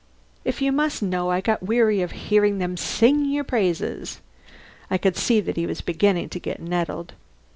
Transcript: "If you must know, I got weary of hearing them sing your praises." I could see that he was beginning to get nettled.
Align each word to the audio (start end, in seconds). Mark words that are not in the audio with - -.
"If 0.43 0.63
you 0.63 0.71
must 0.71 1.03
know, 1.03 1.29
I 1.29 1.41
got 1.41 1.61
weary 1.61 2.01
of 2.01 2.11
hearing 2.13 2.57
them 2.57 2.75
sing 2.75 3.23
your 3.23 3.43
praises." 3.43 4.19
I 4.89 4.97
could 4.97 5.15
see 5.15 5.39
that 5.41 5.57
he 5.57 5.67
was 5.67 5.81
beginning 5.81 6.29
to 6.29 6.39
get 6.39 6.59
nettled. 6.59 7.13